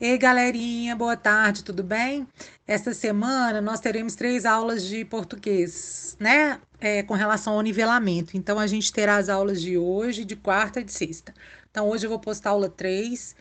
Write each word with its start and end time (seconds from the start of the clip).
Ei, 0.00 0.16
galerinha, 0.16 0.96
boa 0.96 1.14
tarde, 1.14 1.62
tudo 1.62 1.84
bem? 1.84 2.26
Esta 2.66 2.94
semana 2.94 3.60
nós 3.60 3.80
teremos 3.80 4.14
três 4.14 4.46
aulas 4.46 4.82
de 4.82 5.04
português, 5.04 6.16
né? 6.18 6.58
É, 6.80 7.02
com 7.02 7.12
relação 7.12 7.52
ao 7.52 7.60
nivelamento. 7.60 8.34
Então, 8.34 8.58
a 8.58 8.66
gente 8.66 8.90
terá 8.90 9.18
as 9.18 9.28
aulas 9.28 9.60
de 9.60 9.76
hoje, 9.76 10.24
de 10.24 10.34
quarta 10.34 10.80
e 10.80 10.84
de 10.84 10.92
sexta. 10.94 11.34
Então, 11.70 11.86
hoje 11.86 12.06
eu 12.06 12.08
vou 12.08 12.18
postar 12.18 12.48
aula 12.48 12.70
3, 12.70 13.36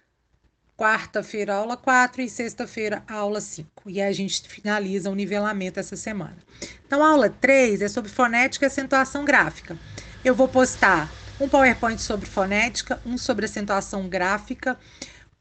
quarta-feira 0.75 1.55
aula 1.55 1.77
4 1.77 2.23
e 2.23 2.29
sexta-feira 2.29 3.03
aula 3.07 3.39
5. 3.39 3.89
E 3.89 4.01
a 4.01 4.11
gente 4.11 4.45
finaliza 4.49 5.09
o 5.09 5.15
nivelamento 5.15 5.79
essa 5.79 5.95
semana. 5.95 6.39
Então, 6.85 7.01
a 7.01 7.11
aula 7.11 7.29
3 7.29 7.83
é 7.83 7.87
sobre 7.87 8.11
fonética 8.11 8.65
e 8.65 8.67
acentuação 8.67 9.23
gráfica. 9.23 9.79
Eu 10.25 10.35
vou 10.35 10.49
postar 10.49 11.09
um 11.39 11.47
PowerPoint 11.47 12.01
sobre 12.01 12.25
fonética, 12.25 13.01
um 13.05 13.17
sobre 13.17 13.45
acentuação 13.45 14.09
gráfica, 14.09 14.77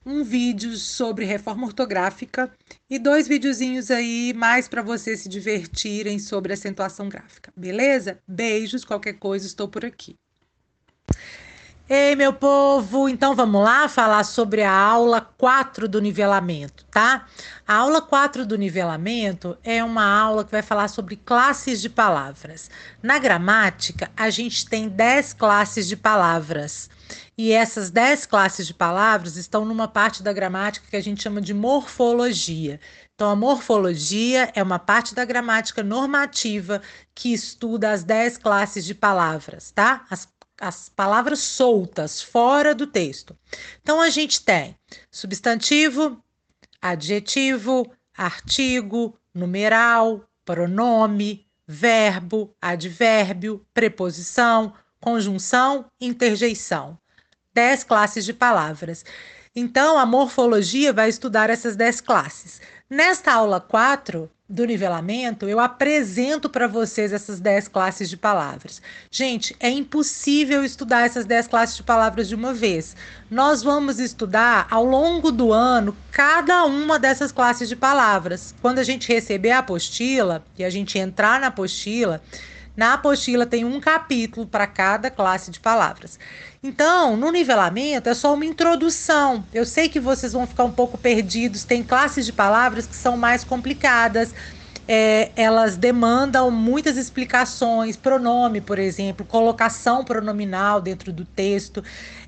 um 0.04 0.24
vídeo 0.24 0.76
sobre 0.76 1.24
reforma 1.24 1.66
ortográfica 1.66 2.52
e 2.88 2.98
dois 2.98 3.28
videozinhos 3.28 3.90
aí 3.90 4.32
mais 4.34 4.68
para 4.68 4.82
vocês 4.82 5.20
se 5.20 5.28
divertirem 5.28 6.18
sobre 6.18 6.52
acentuação 6.52 7.08
gráfica, 7.08 7.52
beleza? 7.56 8.20
Beijos, 8.26 8.84
qualquer 8.84 9.14
coisa, 9.14 9.46
estou 9.46 9.68
por 9.68 9.84
aqui. 9.84 10.16
Ei, 11.90 12.14
meu 12.14 12.34
povo, 12.34 13.08
então 13.08 13.34
vamos 13.34 13.64
lá 13.64 13.88
falar 13.88 14.22
sobre 14.22 14.62
a 14.62 14.70
aula 14.70 15.22
4 15.22 15.88
do 15.88 16.02
nivelamento, 16.02 16.84
tá? 16.90 17.26
A 17.66 17.76
aula 17.76 18.02
4 18.02 18.44
do 18.44 18.58
nivelamento 18.58 19.56
é 19.64 19.82
uma 19.82 20.04
aula 20.04 20.44
que 20.44 20.50
vai 20.50 20.60
falar 20.60 20.88
sobre 20.88 21.16
classes 21.16 21.80
de 21.80 21.88
palavras. 21.88 22.70
Na 23.02 23.18
gramática, 23.18 24.10
a 24.14 24.28
gente 24.28 24.68
tem 24.68 24.86
10 24.86 25.32
classes 25.32 25.88
de 25.88 25.96
palavras. 25.96 26.90
E 27.38 27.52
essas 27.52 27.88
10 27.90 28.26
classes 28.26 28.66
de 28.66 28.74
palavras 28.74 29.36
estão 29.36 29.64
numa 29.64 29.88
parte 29.88 30.22
da 30.22 30.32
gramática 30.32 30.86
que 30.90 30.96
a 30.96 31.02
gente 31.02 31.22
chama 31.22 31.40
de 31.40 31.54
morfologia. 31.54 32.78
Então, 33.14 33.30
a 33.30 33.36
morfologia 33.36 34.52
é 34.54 34.62
uma 34.62 34.78
parte 34.78 35.14
da 35.14 35.24
gramática 35.24 35.82
normativa 35.82 36.82
que 37.14 37.32
estuda 37.32 37.92
as 37.92 38.04
10 38.04 38.36
classes 38.36 38.84
de 38.84 38.94
palavras, 38.94 39.70
tá? 39.70 40.04
As 40.10 40.28
as 40.60 40.88
palavras 40.88 41.38
soltas, 41.40 42.20
fora 42.20 42.74
do 42.74 42.86
texto. 42.86 43.36
Então, 43.80 44.00
a 44.00 44.10
gente 44.10 44.42
tem 44.42 44.76
substantivo, 45.10 46.22
adjetivo, 46.80 47.90
artigo, 48.16 49.16
numeral, 49.32 50.24
pronome, 50.44 51.46
verbo, 51.66 52.54
advérbio, 52.60 53.64
preposição, 53.72 54.72
conjunção, 55.00 55.86
interjeição. 56.00 56.98
Dez 57.52 57.84
classes 57.84 58.24
de 58.24 58.32
palavras. 58.32 59.04
Então, 59.54 59.98
a 59.98 60.06
morfologia 60.06 60.92
vai 60.92 61.08
estudar 61.08 61.50
essas 61.50 61.76
dez 61.76 62.00
classes. 62.00 62.60
Nesta 62.88 63.32
aula 63.32 63.60
4, 63.60 64.30
do 64.48 64.64
nivelamento, 64.64 65.46
eu 65.46 65.60
apresento 65.60 66.48
para 66.48 66.66
vocês 66.66 67.12
essas 67.12 67.38
10 67.38 67.68
classes 67.68 68.08
de 68.08 68.16
palavras. 68.16 68.80
Gente, 69.10 69.54
é 69.60 69.68
impossível 69.68 70.64
estudar 70.64 71.04
essas 71.04 71.26
10 71.26 71.48
classes 71.48 71.76
de 71.76 71.82
palavras 71.82 72.28
de 72.28 72.34
uma 72.34 72.54
vez. 72.54 72.96
Nós 73.30 73.62
vamos 73.62 73.98
estudar 73.98 74.66
ao 74.70 74.86
longo 74.86 75.30
do 75.30 75.52
ano 75.52 75.94
cada 76.10 76.64
uma 76.64 76.98
dessas 76.98 77.30
classes 77.30 77.68
de 77.68 77.76
palavras. 77.76 78.54
Quando 78.62 78.78
a 78.78 78.84
gente 78.84 79.12
receber 79.12 79.50
a 79.50 79.58
apostila 79.58 80.42
e 80.56 80.64
a 80.64 80.70
gente 80.70 80.98
entrar 80.98 81.38
na 81.38 81.48
apostila, 81.48 82.22
na 82.78 82.94
apostila 82.94 83.44
tem 83.44 83.64
um 83.64 83.80
capítulo 83.80 84.46
para 84.46 84.64
cada 84.64 85.10
classe 85.10 85.50
de 85.50 85.58
palavras. 85.58 86.16
Então, 86.62 87.16
no 87.16 87.32
nivelamento 87.32 88.08
é 88.08 88.14
só 88.14 88.32
uma 88.32 88.44
introdução. 88.44 89.44
Eu 89.52 89.66
sei 89.66 89.88
que 89.88 89.98
vocês 89.98 90.32
vão 90.32 90.46
ficar 90.46 90.62
um 90.62 90.70
pouco 90.70 90.96
perdidos, 90.96 91.64
tem 91.64 91.82
classes 91.82 92.24
de 92.24 92.32
palavras 92.32 92.86
que 92.86 92.94
são 92.94 93.16
mais 93.16 93.42
complicadas. 93.42 94.32
É, 94.86 95.32
elas 95.34 95.76
demandam 95.76 96.52
muitas 96.52 96.96
explicações, 96.96 97.96
pronome, 97.96 98.60
por 98.60 98.78
exemplo, 98.78 99.26
colocação 99.26 100.04
pronominal 100.04 100.80
dentro 100.80 101.12
do 101.12 101.24
texto. 101.24 101.82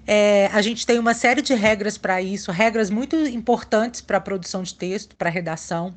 É, 0.04 0.50
a 0.52 0.60
gente 0.60 0.84
tem 0.84 0.98
uma 0.98 1.14
série 1.14 1.42
de 1.42 1.54
regras 1.54 1.96
para 1.96 2.20
isso, 2.20 2.50
regras 2.50 2.90
muito 2.90 3.14
importantes 3.14 4.00
para 4.00 4.16
a 4.16 4.20
produção 4.20 4.64
de 4.64 4.74
texto, 4.74 5.14
para 5.14 5.28
a 5.28 5.32
redação. 5.32 5.94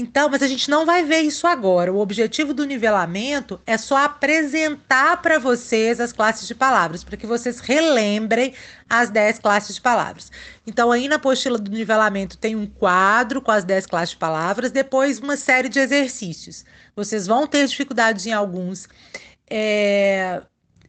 Então, 0.00 0.30
mas 0.30 0.42
a 0.42 0.48
gente 0.48 0.70
não 0.70 0.86
vai 0.86 1.04
ver 1.04 1.20
isso 1.20 1.46
agora. 1.46 1.92
O 1.92 1.98
objetivo 1.98 2.54
do 2.54 2.64
nivelamento 2.64 3.60
é 3.66 3.76
só 3.76 3.98
apresentar 3.98 5.20
para 5.20 5.38
vocês 5.38 6.00
as 6.00 6.10
classes 6.10 6.48
de 6.48 6.54
palavras, 6.54 7.04
para 7.04 7.18
que 7.18 7.26
vocês 7.26 7.60
relembrem 7.60 8.54
as 8.88 9.10
10 9.10 9.40
classes 9.40 9.74
de 9.74 9.80
palavras. 9.82 10.32
Então, 10.66 10.90
aí 10.90 11.06
na 11.06 11.16
apostila 11.16 11.58
do 11.58 11.70
nivelamento 11.70 12.38
tem 12.38 12.56
um 12.56 12.66
quadro 12.66 13.42
com 13.42 13.50
as 13.50 13.62
10 13.62 13.84
classes 13.84 14.10
de 14.10 14.16
palavras, 14.16 14.70
depois 14.70 15.18
uma 15.18 15.36
série 15.36 15.68
de 15.68 15.78
exercícios. 15.78 16.64
Vocês 16.96 17.26
vão 17.26 17.46
ter 17.46 17.66
dificuldades 17.66 18.24
em 18.24 18.32
alguns. 18.32 18.88
É, 19.50 20.40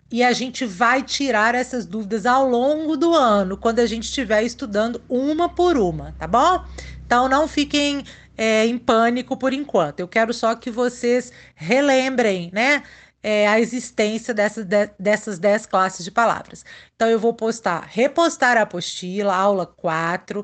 e 0.10 0.24
a 0.24 0.32
gente 0.32 0.66
vai 0.66 1.04
tirar 1.04 1.54
essas 1.54 1.86
dúvidas 1.86 2.26
ao 2.26 2.48
longo 2.50 2.96
do 2.96 3.14
ano, 3.14 3.58
quando 3.58 3.80
a 3.80 3.86
gente 3.86 4.04
estiver 4.04 4.44
estudando 4.44 5.02
uma 5.10 5.50
por 5.50 5.78
uma, 5.78 6.16
tá 6.18 6.28
bom? 6.28 6.64
Então 7.06 7.28
não 7.28 7.46
fiquem 7.46 8.06
é, 8.42 8.66
em 8.66 8.76
pânico 8.76 9.38
por 9.38 9.54
enquanto. 9.54 10.00
Eu 10.00 10.08
quero 10.08 10.34
só 10.34 10.56
que 10.56 10.72
vocês 10.72 11.32
relembrem, 11.54 12.50
né? 12.52 12.82
É, 13.22 13.48
a 13.48 13.60
existência 13.60 14.34
dessas, 14.34 14.66
de, 14.66 14.90
dessas 14.98 15.38
10 15.38 15.68
classes 15.68 16.04
de 16.04 16.10
palavras. 16.10 16.66
Então, 16.96 17.08
eu 17.08 17.20
vou 17.20 17.36
postar, 17.36 17.88
repostar 17.88 18.58
a 18.58 18.64
apostila, 18.64 19.36
aula 19.36 19.68
4. 19.68 20.44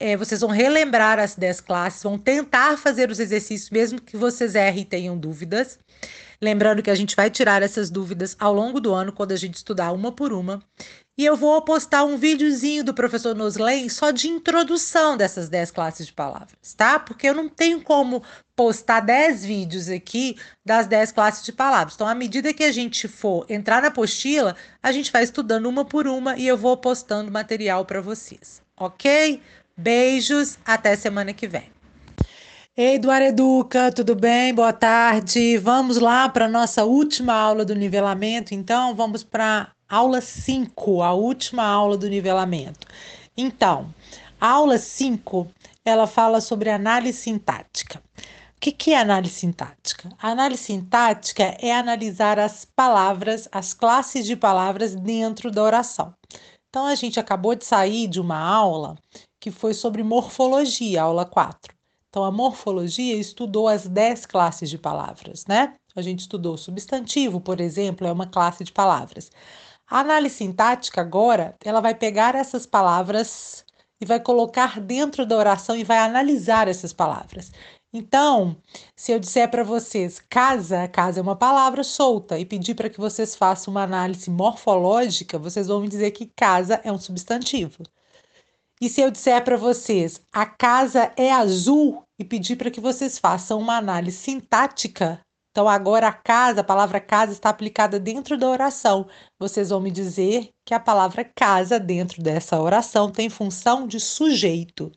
É, 0.00 0.16
vocês 0.16 0.40
vão 0.40 0.50
relembrar 0.50 1.20
as 1.20 1.36
10 1.36 1.60
classes, 1.60 2.02
vão 2.02 2.18
tentar 2.18 2.76
fazer 2.76 3.12
os 3.12 3.20
exercícios, 3.20 3.70
mesmo 3.70 4.00
que 4.00 4.16
vocês 4.16 4.56
errem 4.56 4.82
e 4.82 4.84
tenham 4.84 5.16
dúvidas. 5.16 5.78
Lembrando 6.42 6.82
que 6.82 6.90
a 6.90 6.96
gente 6.96 7.14
vai 7.14 7.30
tirar 7.30 7.62
essas 7.62 7.90
dúvidas 7.90 8.34
ao 8.40 8.52
longo 8.52 8.80
do 8.80 8.92
ano, 8.92 9.12
quando 9.12 9.30
a 9.30 9.36
gente 9.36 9.54
estudar 9.54 9.92
uma 9.92 10.10
por 10.10 10.32
uma. 10.32 10.60
E 11.20 11.24
eu 11.26 11.36
vou 11.36 11.60
postar 11.60 12.02
um 12.02 12.16
videozinho 12.16 12.82
do 12.82 12.94
professor 12.94 13.34
Noslen 13.36 13.90
só 13.90 14.10
de 14.10 14.26
introdução 14.26 15.18
dessas 15.18 15.50
10 15.50 15.70
classes 15.70 16.06
de 16.06 16.14
palavras, 16.14 16.72
tá? 16.74 16.98
Porque 16.98 17.28
eu 17.28 17.34
não 17.34 17.46
tenho 17.46 17.82
como 17.82 18.22
postar 18.56 19.00
10 19.00 19.44
vídeos 19.44 19.90
aqui 19.90 20.38
das 20.64 20.86
10 20.86 21.12
classes 21.12 21.44
de 21.44 21.52
palavras. 21.52 21.92
Então, 21.94 22.08
à 22.08 22.14
medida 22.14 22.54
que 22.54 22.64
a 22.64 22.72
gente 22.72 23.06
for 23.06 23.44
entrar 23.50 23.82
na 23.82 23.88
apostila, 23.88 24.56
a 24.82 24.90
gente 24.92 25.12
vai 25.12 25.22
estudando 25.22 25.66
uma 25.66 25.84
por 25.84 26.06
uma 26.06 26.38
e 26.38 26.46
eu 26.46 26.56
vou 26.56 26.74
postando 26.78 27.30
material 27.30 27.84
para 27.84 28.00
vocês, 28.00 28.62
ok? 28.74 29.42
Beijos, 29.76 30.58
até 30.64 30.96
semana 30.96 31.34
que 31.34 31.46
vem. 31.46 31.70
Ei, 32.74 32.94
Eduardo 32.94 33.26
Educa, 33.26 33.92
tudo 33.92 34.14
bem? 34.14 34.54
Boa 34.54 34.72
tarde. 34.72 35.58
Vamos 35.58 35.98
lá 35.98 36.30
para 36.30 36.46
a 36.46 36.48
nossa 36.48 36.82
última 36.86 37.34
aula 37.34 37.62
do 37.62 37.74
nivelamento. 37.74 38.54
Então, 38.54 38.94
vamos 38.94 39.22
para 39.22 39.70
aula 39.90 40.20
5, 40.20 41.02
a 41.02 41.12
última 41.12 41.64
aula 41.64 41.98
do 41.98 42.08
nivelamento. 42.08 42.86
Então, 43.36 43.92
a 44.40 44.50
aula 44.50 44.78
5, 44.78 45.48
ela 45.84 46.06
fala 46.06 46.40
sobre 46.40 46.70
análise 46.70 47.18
sintática. 47.18 48.00
O 48.16 48.60
que, 48.60 48.70
que 48.70 48.92
é 48.92 49.00
análise 49.00 49.34
sintática? 49.34 50.08
A 50.16 50.28
análise 50.28 50.62
sintática 50.62 51.56
é 51.60 51.74
analisar 51.74 52.38
as 52.38 52.64
palavras, 52.64 53.48
as 53.50 53.74
classes 53.74 54.24
de 54.26 54.36
palavras 54.36 54.94
dentro 54.94 55.50
da 55.50 55.62
oração. 55.62 56.14
Então, 56.68 56.86
a 56.86 56.94
gente 56.94 57.18
acabou 57.18 57.56
de 57.56 57.64
sair 57.64 58.06
de 58.06 58.20
uma 58.20 58.38
aula 58.38 58.96
que 59.40 59.50
foi 59.50 59.74
sobre 59.74 60.04
morfologia, 60.04 61.02
aula 61.02 61.24
4. 61.24 61.74
Então, 62.08 62.22
a 62.22 62.30
morfologia 62.30 63.16
estudou 63.16 63.66
as 63.66 63.88
10 63.88 64.26
classes 64.26 64.70
de 64.70 64.78
palavras, 64.78 65.46
né? 65.46 65.74
A 65.96 66.02
gente 66.02 66.20
estudou 66.20 66.56
substantivo, 66.56 67.40
por 67.40 67.60
exemplo, 67.60 68.06
é 68.06 68.12
uma 68.12 68.26
classe 68.26 68.62
de 68.62 68.70
palavras. 68.70 69.30
A 69.90 70.00
análise 70.00 70.36
sintática 70.36 71.00
agora, 71.00 71.56
ela 71.64 71.80
vai 71.80 71.96
pegar 71.96 72.36
essas 72.36 72.64
palavras 72.64 73.64
e 74.00 74.06
vai 74.06 74.20
colocar 74.20 74.80
dentro 74.80 75.26
da 75.26 75.36
oração 75.36 75.76
e 75.76 75.82
vai 75.82 75.98
analisar 75.98 76.68
essas 76.68 76.92
palavras. 76.92 77.50
Então, 77.92 78.56
se 78.94 79.10
eu 79.10 79.18
disser 79.18 79.50
para 79.50 79.64
vocês 79.64 80.22
casa, 80.30 80.86
casa 80.86 81.18
é 81.18 81.22
uma 81.22 81.34
palavra 81.34 81.82
solta 81.82 82.38
e 82.38 82.46
pedir 82.46 82.76
para 82.76 82.88
que 82.88 83.00
vocês 83.00 83.34
façam 83.34 83.72
uma 83.72 83.82
análise 83.82 84.30
morfológica, 84.30 85.36
vocês 85.40 85.66
vão 85.66 85.80
me 85.80 85.88
dizer 85.88 86.12
que 86.12 86.30
casa 86.36 86.80
é 86.84 86.92
um 86.92 86.98
substantivo. 86.98 87.82
E 88.80 88.88
se 88.88 89.00
eu 89.00 89.10
disser 89.10 89.42
para 89.42 89.56
vocês, 89.56 90.22
a 90.32 90.46
casa 90.46 91.12
é 91.16 91.32
azul 91.32 92.04
e 92.16 92.24
pedir 92.24 92.54
para 92.54 92.70
que 92.70 92.80
vocês 92.80 93.18
façam 93.18 93.58
uma 93.58 93.76
análise 93.76 94.18
sintática, 94.18 95.20
então 95.50 95.68
agora 95.68 96.08
a 96.08 96.12
casa, 96.12 96.60
a 96.60 96.64
palavra 96.64 97.00
casa 97.00 97.32
está 97.32 97.50
aplicada 97.50 97.98
dentro 97.98 98.38
da 98.38 98.48
oração. 98.48 99.08
Vocês 99.38 99.70
vão 99.70 99.80
me 99.80 99.90
dizer 99.90 100.50
que 100.64 100.72
a 100.72 100.80
palavra 100.80 101.24
casa 101.24 101.78
dentro 101.78 102.22
dessa 102.22 102.60
oração 102.60 103.10
tem 103.10 103.28
função 103.28 103.86
de 103.86 103.98
sujeito. 103.98 104.92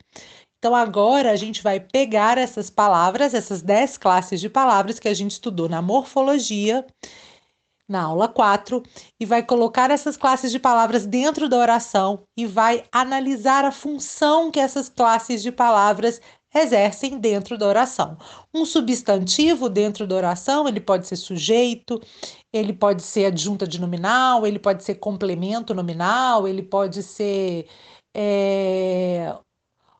Então 0.58 0.74
agora 0.74 1.30
a 1.30 1.36
gente 1.36 1.62
vai 1.62 1.80
pegar 1.80 2.38
essas 2.38 2.70
palavras, 2.70 3.34
essas 3.34 3.60
10 3.62 3.98
classes 3.98 4.40
de 4.40 4.48
palavras 4.48 4.98
que 4.98 5.08
a 5.08 5.14
gente 5.14 5.32
estudou 5.32 5.68
na 5.68 5.82
morfologia, 5.82 6.86
na 7.88 8.04
aula 8.04 8.28
4 8.28 8.82
e 9.20 9.26
vai 9.26 9.42
colocar 9.42 9.90
essas 9.90 10.16
classes 10.16 10.50
de 10.50 10.58
palavras 10.58 11.04
dentro 11.04 11.48
da 11.48 11.58
oração 11.58 12.22
e 12.36 12.46
vai 12.46 12.84
analisar 12.92 13.64
a 13.64 13.72
função 13.72 14.50
que 14.50 14.60
essas 14.60 14.88
classes 14.88 15.42
de 15.42 15.52
palavras 15.52 16.20
exercem 16.54 17.18
dentro 17.18 17.58
da 17.58 17.66
oração. 17.66 18.16
Um 18.52 18.64
substantivo 18.64 19.68
dentro 19.68 20.06
da 20.06 20.14
oração, 20.14 20.68
ele 20.68 20.80
pode 20.80 21.06
ser 21.06 21.16
sujeito, 21.16 22.00
ele 22.52 22.72
pode 22.72 23.02
ser 23.02 23.26
adjunta 23.26 23.66
de 23.66 23.80
nominal, 23.80 24.46
ele 24.46 24.58
pode 24.58 24.84
ser 24.84 24.96
complemento 24.96 25.74
nominal, 25.74 26.46
ele 26.46 26.62
pode 26.62 27.02
ser 27.02 27.66
é, 28.16 29.34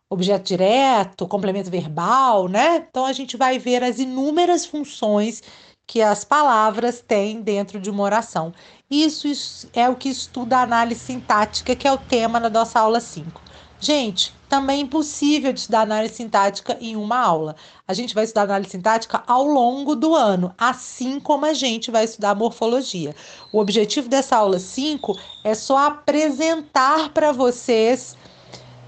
objeto 0.09 0.45
direto, 0.45 1.29
complemento 1.29 1.71
verbal, 1.71 2.49
né? 2.49 2.77
Então 2.89 3.05
a 3.07 3.13
gente 3.13 3.37
vai 3.37 3.59
ver 3.59 3.83
as 3.83 3.99
inúmeras 3.99 4.65
funções 4.65 5.43
que 5.87 6.01
as 6.01 6.25
palavras 6.25 7.01
têm 7.01 7.43
dentro 7.43 7.79
de 7.81 7.91
uma 7.91 8.03
oração. 8.03 8.53
Isso 8.91 9.29
é 9.73 9.89
o 9.89 9.97
que 9.97 10.09
estuda 10.09 10.59
a 10.59 10.63
análise 10.63 11.01
sintática, 11.01 11.77
que 11.77 11.87
é 11.87 11.93
o 11.93 11.99
tema 11.99 12.41
da 12.41 12.49
nossa 12.49 12.81
aula 12.81 13.01
5. 13.01 13.43
Gente, 13.81 14.33
também 14.55 14.79
é 14.79 14.83
impossível 14.83 15.53
de 15.53 15.59
estudar 15.59 15.81
análise 15.81 16.15
sintática 16.15 16.79
em 16.81 16.95
uma 16.95 17.19
aula. 17.19 17.57
A 17.89 17.93
gente 17.93 18.15
vai 18.15 18.23
estudar 18.23 18.43
análise 18.43 18.71
sintática 18.71 19.21
ao 19.27 19.43
longo 19.43 19.97
do 19.97 20.15
ano, 20.15 20.55
assim 20.57 21.19
como 21.19 21.45
a 21.45 21.53
gente 21.53 21.91
vai 21.91 22.05
estudar 22.05 22.37
morfologia. 22.37 23.17
O 23.53 23.59
objetivo 23.59 24.09
dessa 24.09 24.37
aula 24.37 24.61
5 24.61 25.19
é 25.43 25.57
só 25.57 25.77
apresentar 25.89 27.09
para 27.09 27.33
vocês 27.33 28.17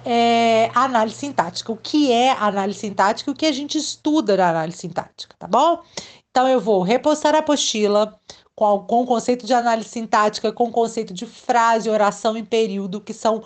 é, 0.04 0.70
a 0.72 0.84
análise 0.84 1.16
sintática, 1.16 1.72
o 1.72 1.76
que 1.76 2.12
é 2.12 2.30
análise 2.30 2.78
sintática, 2.78 3.32
o 3.32 3.34
que 3.34 3.46
a 3.46 3.52
gente 3.52 3.76
estuda 3.76 4.36
na 4.36 4.50
análise 4.50 4.78
sintática, 4.78 5.34
tá 5.36 5.48
bom? 5.48 5.82
Então, 6.30 6.46
eu 6.46 6.60
vou 6.60 6.80
repostar 6.82 7.34
a 7.34 7.38
apostila 7.38 8.16
com, 8.54 8.78
com 8.84 9.02
o 9.02 9.06
conceito 9.06 9.44
de 9.44 9.52
análise 9.52 9.88
sintática, 9.88 10.52
com 10.52 10.68
o 10.68 10.70
conceito 10.70 11.12
de 11.12 11.26
frase, 11.26 11.90
oração 11.90 12.38
e 12.38 12.44
período, 12.44 13.00
que 13.00 13.12
são 13.12 13.42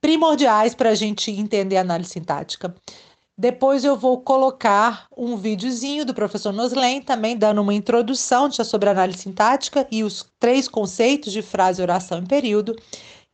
primordiais 0.00 0.74
para 0.74 0.90
a 0.90 0.94
gente 0.94 1.30
entender 1.30 1.76
a 1.76 1.82
análise 1.82 2.10
sintática. 2.10 2.74
Depois 3.36 3.84
eu 3.84 3.96
vou 3.96 4.20
colocar 4.20 5.06
um 5.16 5.36
videozinho 5.36 6.04
do 6.04 6.12
professor 6.12 6.52
Noslen, 6.52 7.00
também 7.00 7.36
dando 7.36 7.62
uma 7.62 7.72
introdução 7.72 8.50
sobre 8.50 8.90
análise 8.90 9.20
sintática 9.20 9.86
e 9.90 10.04
os 10.04 10.26
três 10.38 10.68
conceitos 10.68 11.32
de 11.32 11.40
frase, 11.40 11.80
oração 11.80 12.18
e 12.18 12.26
período. 12.26 12.76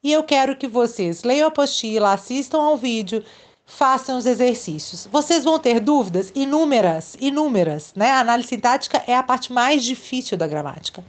E 0.05 0.13
eu 0.13 0.23
quero 0.23 0.57
que 0.57 0.69
vocês 0.69 1.25
leiam 1.25 1.47
a 1.47 1.49
apostila, 1.49 2.13
assistam 2.13 2.61
ao 2.63 2.77
vídeo, 2.77 3.25
façam 3.65 4.17
os 4.17 4.27
exercícios. 4.27 5.09
Vocês 5.11 5.43
vão 5.43 5.59
ter 5.59 5.81
dúvidas 5.81 6.31
inúmeras, 6.37 7.17
inúmeras, 7.21 7.93
né? 7.97 8.13
A 8.13 8.21
análise 8.21 8.49
sintática 8.49 9.03
é 9.09 9.17
a 9.17 9.23
parte 9.25 9.53
mais 9.53 9.83
difícil 9.83 10.37
da 10.37 10.47
gramática. 10.47 11.05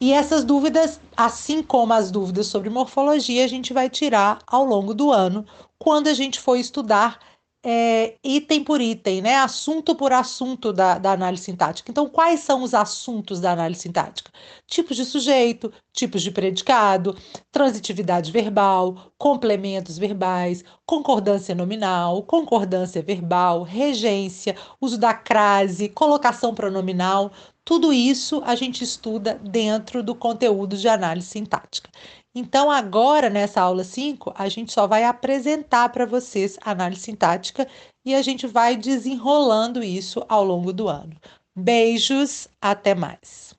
E 0.00 0.12
essas 0.12 0.44
dúvidas, 0.44 0.98
assim 1.16 1.62
como 1.62 1.92
as 1.92 2.10
dúvidas 2.10 2.46
sobre 2.46 2.70
morfologia, 2.70 3.44
a 3.44 3.48
gente 3.48 3.72
vai 3.72 3.90
tirar 3.90 4.38
ao 4.46 4.64
longo 4.64 4.94
do 4.94 5.12
ano, 5.12 5.44
quando 5.78 6.08
a 6.08 6.14
gente 6.14 6.40
for 6.40 6.56
estudar 6.56 7.18
é, 7.62 8.16
item 8.24 8.64
por 8.64 8.80
item, 8.80 9.20
né? 9.20 9.36
assunto 9.36 9.94
por 9.94 10.12
assunto 10.12 10.72
da, 10.72 10.98
da 10.98 11.12
análise 11.12 11.44
sintática. 11.44 11.90
Então, 11.90 12.08
quais 12.08 12.40
são 12.40 12.62
os 12.62 12.72
assuntos 12.72 13.38
da 13.40 13.52
análise 13.52 13.82
sintática? 13.82 14.30
Tipos 14.66 14.96
de 14.96 15.04
sujeito, 15.04 15.70
tipos 15.92 16.22
de 16.22 16.30
predicado, 16.30 17.16
transitividade 17.52 18.32
verbal, 18.32 19.12
complementos 19.18 19.98
verbais, 19.98 20.64
concordância 20.86 21.54
nominal, 21.54 22.22
concordância 22.22 23.02
verbal, 23.02 23.62
regência, 23.62 24.56
uso 24.80 24.96
da 24.96 25.12
crase, 25.12 25.90
colocação 25.90 26.54
pronominal. 26.54 27.30
Tudo 27.64 27.92
isso 27.92 28.42
a 28.44 28.54
gente 28.54 28.82
estuda 28.84 29.34
dentro 29.42 30.02
do 30.02 30.14
conteúdo 30.14 30.76
de 30.76 30.88
análise 30.88 31.28
sintática. 31.28 31.90
Então, 32.34 32.70
agora, 32.70 33.28
nessa 33.30 33.60
aula 33.60 33.84
5, 33.84 34.32
a 34.36 34.48
gente 34.48 34.72
só 34.72 34.86
vai 34.86 35.04
apresentar 35.04 35.88
para 35.90 36.06
vocês 36.06 36.58
a 36.62 36.70
análise 36.70 37.02
sintática 37.02 37.66
e 38.04 38.14
a 38.14 38.22
gente 38.22 38.46
vai 38.46 38.76
desenrolando 38.76 39.82
isso 39.82 40.24
ao 40.28 40.44
longo 40.44 40.72
do 40.72 40.88
ano. 40.88 41.16
Beijos, 41.56 42.48
até 42.60 42.94
mais! 42.94 43.49